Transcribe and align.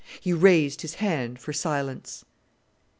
He 0.19 0.33
raised 0.33 0.81
his 0.81 0.95
hand 0.95 1.37
for 1.37 1.53
silence. 1.53 2.25